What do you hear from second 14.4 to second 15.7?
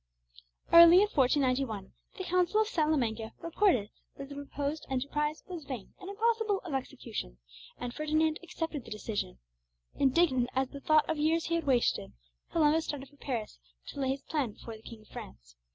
before the King of France.